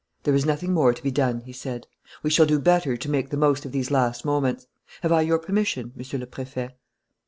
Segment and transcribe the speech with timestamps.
[0.23, 1.85] "There is nothing more to be done," he said.
[2.23, 4.65] "We shall do better to make the most of these last moments.
[5.03, 6.71] Have I your permission, Monsieur le Préfet?"